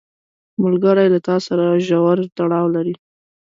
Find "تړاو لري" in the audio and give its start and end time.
2.37-2.95